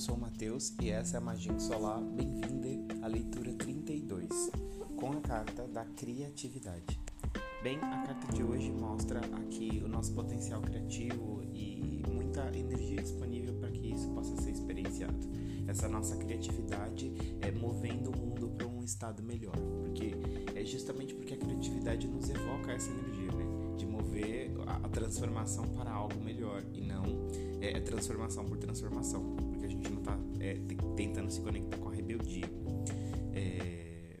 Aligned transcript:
sou 0.00 0.16
Matheus 0.16 0.72
e 0.80 0.88
essa 0.88 1.18
é 1.18 1.18
a 1.18 1.20
Magia 1.20 1.60
Solar. 1.60 2.00
Bem-vinda 2.00 3.04
à 3.04 3.06
leitura 3.06 3.52
32, 3.52 4.50
com 4.96 5.12
a 5.12 5.20
carta 5.20 5.68
da 5.68 5.84
criatividade. 5.84 6.98
Bem, 7.62 7.76
a 7.76 8.06
carta 8.06 8.32
de 8.32 8.42
hoje 8.42 8.72
mostra 8.72 9.20
aqui 9.20 9.82
o 9.84 9.88
nosso 9.88 10.14
potencial 10.14 10.62
criativo 10.62 11.42
e 11.52 12.02
muita 12.08 12.50
energia 12.56 13.02
disponível 13.02 13.52
para 13.56 13.70
que 13.70 13.92
isso 13.92 14.08
possa 14.14 14.34
ser 14.40 14.52
experienciado. 14.52 15.18
Essa 15.68 15.86
nossa 15.86 16.16
criatividade 16.16 17.12
é 17.42 17.50
movendo 17.50 18.10
o 18.10 18.16
mundo 18.16 18.48
para 18.56 18.66
um 18.66 18.82
estado 18.82 19.22
melhor, 19.22 19.56
porque 19.82 20.14
é 20.58 20.64
justamente 20.64 21.14
porque 21.14 21.34
a 21.34 21.36
criatividade 21.36 22.08
nos 22.08 22.30
evoca 22.30 22.72
essa 22.72 22.90
energia, 22.90 23.32
né? 23.32 23.76
De 23.76 23.84
mover 23.84 24.50
a 24.66 24.88
transformação 24.88 25.68
para 25.68 25.90
algo 25.90 26.18
melhor 26.24 26.64
e 26.72 26.80
não 26.80 27.04
é, 27.60 27.76
é 27.76 27.80
transformação 27.80 28.44
por 28.44 28.56
transformação, 28.56 29.36
porque 29.36 29.66
a 29.66 29.68
gente 29.68 29.89
é, 30.40 30.56
tentando 30.96 31.30
se 31.30 31.40
conectar 31.40 31.76
com 31.78 31.88
a 31.88 31.92
rebeldia. 31.92 32.46
É... 33.32 34.20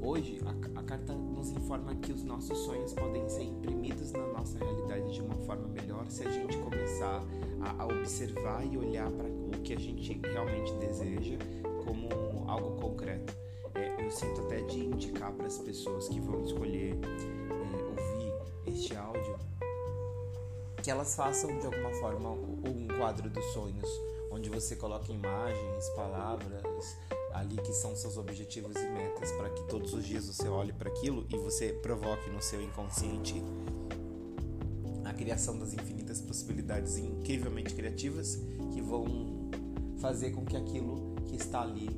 Hoje, 0.00 0.40
a, 0.44 0.80
a, 0.80 0.82
carta 0.84 1.12
nos 1.14 1.50
informa 1.50 1.94
que 1.96 2.12
os 2.12 2.22
nossos 2.24 2.56
sonhos 2.58 2.92
podem 2.92 3.28
ser 3.28 3.42
imprimidos 3.42 4.12
na 4.12 4.26
nossa 4.28 4.58
realidade 4.58 5.12
de 5.12 5.20
uma 5.20 5.34
forma 5.34 5.68
melhor 5.68 6.08
se 6.08 6.26
a 6.26 6.30
gente 6.30 6.56
começar 6.58 7.22
a, 7.60 7.82
a 7.82 7.86
observar 7.86 8.64
e 8.64 8.78
olhar 8.78 9.10
para 9.10 9.26
o 9.26 9.50
que 9.62 9.74
a 9.74 9.78
gente 9.78 10.20
realmente 10.22 10.72
deseja 10.74 11.36
como 11.84 12.48
algo 12.48 12.80
concreto. 12.80 13.36
É, 13.74 14.04
eu 14.04 14.10
sinto 14.10 14.40
até 14.42 14.62
de 14.62 14.86
indicar 14.86 15.32
para 15.32 15.46
as 15.46 15.58
pessoas 15.58 16.08
que 16.08 16.20
vão 16.20 16.42
escolher 16.42 16.94
é, 16.94 17.82
ouvir 17.82 18.32
este 18.66 18.96
áudio 18.96 19.36
que 20.82 20.90
elas 20.90 21.14
façam 21.14 21.58
de 21.58 21.66
alguma 21.66 21.90
forma 21.94 22.30
um 22.30 22.88
quadro 22.96 23.28
dos 23.28 23.44
sonhos, 23.52 23.86
onde 24.38 24.48
você 24.48 24.76
coloca 24.76 25.12
imagens, 25.12 25.88
palavras 25.96 26.96
ali 27.32 27.56
que 27.56 27.72
são 27.72 27.94
seus 27.96 28.16
objetivos 28.16 28.76
e 28.76 28.88
metas 28.88 29.32
para 29.32 29.50
que 29.50 29.62
todos 29.64 29.92
os 29.92 30.04
dias 30.04 30.26
você 30.26 30.48
olhe 30.48 30.72
para 30.72 30.88
aquilo 30.88 31.26
e 31.28 31.36
você 31.36 31.72
provoque 31.72 32.30
no 32.30 32.40
seu 32.40 32.62
inconsciente 32.62 33.34
a 35.04 35.12
criação 35.12 35.58
das 35.58 35.72
infinitas 35.72 36.20
possibilidades 36.20 36.96
incrivelmente 36.98 37.74
criativas 37.74 38.38
que 38.72 38.80
vão 38.80 39.50
fazer 39.98 40.30
com 40.30 40.44
que 40.44 40.56
aquilo 40.56 41.16
que 41.26 41.36
está 41.36 41.62
ali 41.62 41.90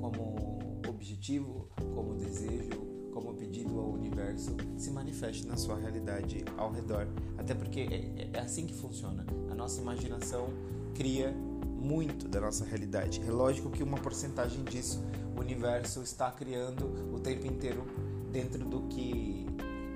como 0.00 0.80
objetivo, 0.88 1.68
como 1.94 2.14
desejo, 2.14 2.70
como 3.12 3.34
pedido 3.34 3.78
ao 3.78 3.90
universo 3.90 4.56
se 4.76 4.90
manifeste 4.90 5.46
na 5.46 5.56
sua 5.56 5.78
realidade 5.78 6.44
ao 6.56 6.72
redor. 6.72 7.06
Até 7.38 7.54
porque 7.54 7.80
é, 7.80 8.36
é 8.36 8.40
assim 8.40 8.66
que 8.66 8.74
funciona. 8.74 9.24
A 9.50 9.54
nossa 9.54 9.80
imaginação 9.80 10.48
cria 10.94 11.30
muito 11.30 12.28
da 12.28 12.40
nossa 12.40 12.64
realidade. 12.64 13.20
É 13.26 13.30
lógico 13.30 13.70
que 13.70 13.82
uma 13.82 13.98
porcentagem 13.98 14.62
disso 14.64 15.02
o 15.36 15.40
universo 15.40 16.02
está 16.02 16.30
criando 16.30 17.12
o 17.12 17.18
tempo 17.18 17.46
inteiro 17.46 17.84
dentro 18.30 18.64
do 18.64 18.82
que 18.82 19.46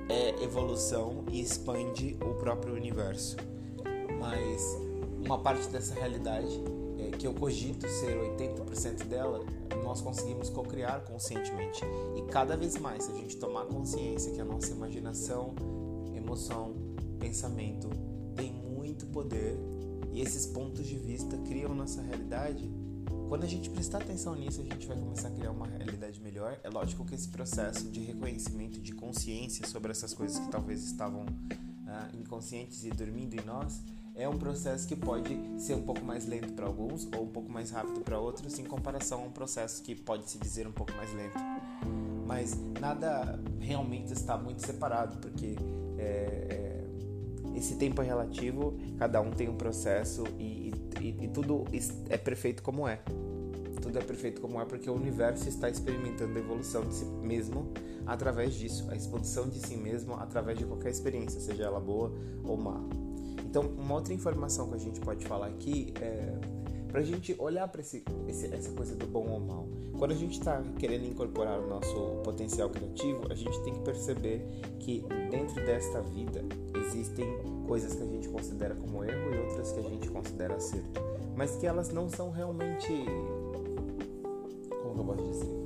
é 0.09 0.43
evolução 0.43 1.25
e 1.31 1.41
expande 1.41 2.17
o 2.21 2.35
próprio 2.35 2.75
universo. 2.75 3.37
Mas 4.19 4.77
uma 5.25 5.39
parte 5.39 5.69
dessa 5.69 5.95
realidade 5.95 6.61
é, 6.99 7.11
que 7.17 7.27
eu 7.27 7.35
cogito 7.35 7.89
ser 7.89 8.17
80% 8.17 9.05
dela 9.05 9.45
nós 9.89 10.03
conseguimos 10.03 10.51
co-criar 10.51 11.01
conscientemente. 11.01 11.83
E 12.15 12.23
cada 12.31 12.57
vez 12.57 12.77
mais, 12.77 13.05
se 13.05 13.13
a 13.13 13.15
gente 13.15 13.37
tomar 13.39 13.65
consciência 13.65 14.33
que 14.33 14.41
a 14.41 14.45
nossa 14.45 14.71
imaginação, 14.71 15.55
emoção, 16.15 16.75
pensamento 17.19 17.89
tem 18.37 18.53
muito 18.53 19.07
poder 19.07 19.59
e 20.13 20.21
esses 20.21 20.47
pontos 20.47 20.87
de 20.87 20.97
vista 20.97 21.37
criam 21.39 21.75
nossa 21.75 22.03
realidade, 22.03 22.69
quando 23.29 23.45
a 23.45 23.47
gente 23.47 23.69
prestar 23.69 23.99
atenção 23.99 24.35
nisso, 24.35 24.61
a 24.61 24.65
gente 24.65 24.87
vai 24.87 24.97
começar 24.97 25.29
a 25.29 25.31
criar 25.31 25.51
uma 25.51 25.67
realidade 25.67 26.21
melhor. 26.21 26.59
É 26.63 26.71
lógico 26.71 27.05
que 27.05 27.15
esse 27.15 27.29
processo 27.29 27.89
de 27.91 28.01
reconhecimento, 28.01 28.81
de 28.81 28.93
consciência 28.93 29.67
sobre 29.67 29.91
essas 29.91 30.15
coisas 30.15 30.39
que 30.39 30.51
talvez 30.51 30.83
estavam 30.83 31.23
uh, 31.23 32.17
inconscientes 32.19 32.85
e 32.85 32.91
dormindo 32.91 33.35
em 33.35 33.45
nós, 33.45 33.83
é 34.15 34.29
um 34.29 34.37
processo 34.37 34.89
que 34.89 34.97
pode 34.97 35.39
ser 35.59 35.75
um 35.75 35.83
pouco 35.83 36.03
mais 36.05 36.27
lento 36.27 36.53
para 36.55 36.67
alguns 36.67 37.07
ou 37.15 37.25
um 37.25 37.29
pouco 37.29 37.53
mais 37.53 37.71
rápido 37.71 38.01
para 38.01 38.19
outros, 38.19 38.59
em 38.59 38.65
comparação 38.65 39.23
a 39.23 39.27
um 39.27 39.31
processo 39.31 39.83
que 39.83 39.95
pode 39.95 40.29
se 40.29 40.39
dizer 40.39 40.67
um 40.67 40.73
pouco 40.73 40.93
mais 40.95 41.13
lento. 41.15 41.39
Mas 42.27 42.57
nada 42.81 43.39
realmente 43.61 44.13
está 44.13 44.37
muito 44.37 44.67
separado, 44.67 45.19
porque 45.19 45.55
é, 45.99 46.68
esse 47.59 47.77
tempo 47.77 48.01
é 48.01 48.05
relativo, 48.05 48.77
cada 48.99 49.21
um 49.21 49.31
tem 49.31 49.49
um 49.49 49.57
processo 49.57 50.25
e, 50.39 50.73
e, 51.01 51.25
e 51.25 51.29
tudo 51.29 51.65
é 52.09 52.17
perfeito 52.17 52.63
como 52.63 52.87
é. 52.87 53.01
Tudo 53.83 53.99
é 53.99 54.03
perfeito 54.03 54.41
como 54.41 54.61
é 54.61 54.65
porque 54.65 54.89
o 54.91 54.95
universo 54.95 55.49
está 55.49 55.69
experimentando 55.69 56.37
a 56.37 56.41
evolução 56.41 56.85
de 56.87 56.95
si 56.95 57.05
mesmo 57.05 57.73
através 58.07 58.55
disso, 58.55 58.89
a 58.91 58.97
expansão 58.97 59.49
de 59.49 59.59
si 59.59 59.77
mesmo 59.77 60.15
através 60.15 60.59
de 60.59 60.65
qualquer 60.65 60.91
experiência, 60.91 61.41
seja 61.41 61.65
ela 61.65 61.81
boa 61.81 62.13
ou 62.45 62.57
má. 62.57 62.81
Então, 63.45 63.63
uma 63.63 63.95
outra 63.95 64.13
informação 64.13 64.69
que 64.69 64.75
a 64.75 64.79
gente 64.79 65.01
pode 65.01 65.25
falar 65.27 65.47
aqui 65.47 65.93
é 66.01 66.35
para 66.89 67.01
a 67.01 67.03
gente 67.03 67.35
olhar 67.39 67.69
para 67.69 67.81
essa 67.81 68.71
coisa 68.75 68.95
do 68.95 69.07
bom 69.07 69.29
ou 69.29 69.41
mal. 69.41 69.69
Quando 69.99 70.13
a 70.13 70.15
gente 70.15 70.39
está 70.39 70.63
querendo 70.79 71.07
incorporar 71.07 71.59
o 71.59 71.67
nosso 71.67 72.21
potencial 72.25 72.71
criativo, 72.71 73.31
a 73.31 73.35
gente 73.35 73.61
tem 73.63 73.75
que 73.75 73.81
perceber 73.81 74.47
que 74.79 75.05
dentro 75.31 75.57
desta 75.67 76.01
vida 76.01 76.45
existem 76.87 77.27
coisas 77.67 77.95
que 77.95 78.03
a 78.03 78.07
gente 78.07 78.29
considera 78.29 78.75
como 78.75 79.05
erro 79.05 79.35
e 79.35 79.39
outras 79.39 79.73
que 79.73 79.81
a 79.81 79.83
gente 79.83 80.09
considera 80.09 80.55
acerto, 80.55 81.01
mas 81.37 81.57
que 81.57 81.67
elas 81.67 81.91
não 81.91 82.09
são 82.09 82.31
realmente. 82.31 83.05
Como 84.83 84.95
que 84.95 85.01
eu 85.01 85.05
posso 85.05 85.25
dizer? 85.25 85.59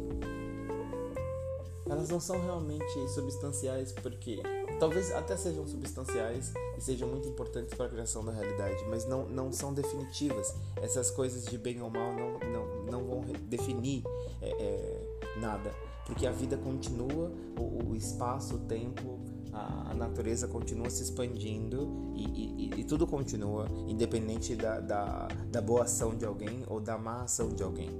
Elas 1.88 2.08
não 2.08 2.20
são 2.20 2.40
realmente 2.42 3.08
substanciais 3.10 3.92
porque 3.92 4.40
talvez 4.78 5.10
até 5.12 5.36
sejam 5.36 5.66
substanciais 5.66 6.52
e 6.76 6.80
sejam 6.80 7.08
muito 7.08 7.28
importantes 7.28 7.74
para 7.74 7.86
a 7.86 7.88
criação 7.88 8.24
da 8.24 8.32
realidade, 8.32 8.84
mas 8.88 9.06
não, 9.06 9.26
não 9.26 9.52
são 9.52 9.72
definitivas. 9.72 10.54
Essas 10.76 11.10
coisas 11.10 11.44
de 11.44 11.58
bem 11.58 11.80
ou 11.80 11.90
mal 11.90 12.12
não, 12.12 12.38
não, 12.38 12.84
não 12.84 13.04
vão 13.04 13.20
definir 13.42 14.02
é, 14.40 14.50
é, 14.50 15.40
nada, 15.40 15.72
porque 16.06 16.26
a 16.26 16.32
vida 16.32 16.56
continua, 16.56 17.30
o, 17.58 17.90
o 17.90 17.96
espaço, 17.96 18.56
o 18.56 18.58
tempo, 18.60 19.20
a, 19.52 19.94
natureza 19.94 20.48
continua 20.48 20.88
se 20.90 21.02
expandindo 21.02 22.12
e, 22.14 22.70
e, 22.74 22.80
e 22.80 22.84
tudo 22.84 23.06
continua, 23.06 23.68
independente 23.86 24.56
da, 24.56 24.80
da, 24.80 25.28
da 25.50 25.60
boa 25.60 25.84
ação 25.84 26.16
de 26.16 26.24
alguém 26.24 26.64
ou 26.66 26.80
da 26.80 26.96
má 26.96 27.22
ação 27.22 27.50
de 27.50 27.62
alguém. 27.62 27.90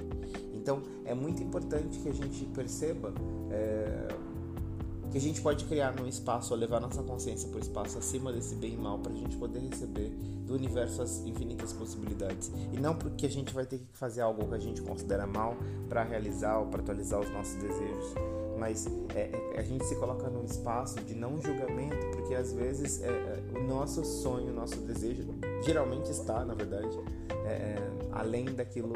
Então 0.53 0.83
é 1.05 1.15
muito 1.15 1.43
importante 1.43 1.99
que 1.99 2.09
a 2.09 2.13
gente 2.13 2.45
perceba. 2.47 3.13
É, 3.51 4.09
que 5.13 5.19
a 5.19 5.21
gente 5.21 5.43
pode 5.43 5.67
criar 5.67 5.95
num 5.95 6.09
espaço 6.09 6.55
ou 6.55 6.59
levar 6.59 6.81
nossa 6.81 7.03
consciência 7.03 7.47
para 7.51 7.59
o 7.59 7.61
espaço 7.61 7.99
acima 7.99 8.33
desse 8.33 8.55
bem 8.55 8.73
e 8.73 8.77
mal 8.79 8.99
para 8.99 9.13
a 9.13 9.15
gente 9.15 9.37
poder 9.37 9.61
receber 9.61 10.09
do 10.47 10.55
universo 10.55 11.03
as 11.03 11.19
infinitas 11.27 11.75
possibilidades. 11.75 12.51
E 12.73 12.81
não 12.81 12.95
porque 12.95 13.27
a 13.27 13.29
gente 13.29 13.53
vai 13.53 13.67
ter 13.67 13.79
que 13.79 13.87
fazer 13.93 14.23
algo 14.23 14.49
que 14.49 14.55
a 14.55 14.59
gente 14.59 14.81
considera 14.81 15.27
mal 15.27 15.55
para 15.87 16.03
realizar 16.03 16.59
ou 16.59 16.67
para 16.67 16.81
atualizar 16.81 17.21
os 17.21 17.31
nossos 17.31 17.57
desejos. 17.57 18.15
Mas 18.59 18.87
é, 19.15 19.31
é, 19.55 19.61
a 19.61 19.63
gente 19.63 19.85
se 19.85 19.97
coloca 19.97 20.31
num 20.31 20.45
espaço 20.45 20.99
de 21.01 21.15
não 21.15 21.39
julgamento 21.41 22.07
porque 22.13 22.35
às 22.35 22.53
vezes 22.53 23.03
é, 23.03 23.09
é 23.09 23.59
o 23.59 23.67
nosso 23.67 24.05
sonho 24.05 24.51
o 24.51 24.55
nosso 24.55 24.77
desejo 24.77 25.25
geralmente 25.65 26.11
está 26.11 26.45
na 26.45 26.55
verdade 26.55 26.97
é, 27.45 27.49
é, 27.49 27.93
além 28.13 28.45
daquilo 28.45 28.93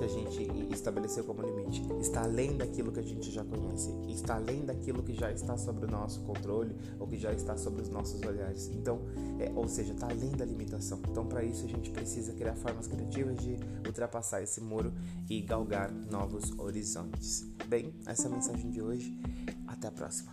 que 0.00 0.04
a 0.04 0.08
gente 0.08 0.72
estabeleceu 0.72 1.22
como 1.24 1.42
limite. 1.42 1.82
Está 2.00 2.22
além 2.22 2.56
daquilo 2.56 2.90
que 2.90 3.00
a 3.00 3.02
gente 3.02 3.30
já 3.30 3.44
conhece, 3.44 3.90
está 4.08 4.36
além 4.36 4.64
daquilo 4.64 5.02
que 5.02 5.12
já 5.12 5.30
está 5.30 5.58
sobre 5.58 5.84
o 5.84 5.90
nosso 5.90 6.22
controle 6.22 6.74
ou 6.98 7.06
que 7.06 7.18
já 7.18 7.32
está 7.32 7.56
sobre 7.56 7.82
os 7.82 7.90
nossos 7.90 8.22
olhares. 8.22 8.70
Então, 8.72 9.02
é, 9.38 9.52
ou 9.54 9.68
seja, 9.68 9.92
está 9.92 10.08
além 10.08 10.30
da 10.30 10.44
limitação. 10.44 11.00
Então, 11.10 11.26
para 11.26 11.44
isso 11.44 11.66
a 11.66 11.68
gente 11.68 11.90
precisa 11.90 12.32
criar 12.32 12.54
formas 12.54 12.86
criativas 12.86 13.36
de 13.36 13.58
ultrapassar 13.86 14.42
esse 14.42 14.60
muro 14.60 14.90
e 15.28 15.42
galgar 15.42 15.92
novos 15.92 16.58
horizontes. 16.58 17.46
Bem, 17.68 17.94
essa 18.06 18.26
é 18.26 18.26
a 18.30 18.34
mensagem 18.34 18.70
de 18.70 18.80
hoje. 18.80 19.20
Até 19.66 19.88
a 19.88 19.92
próxima. 19.92 20.32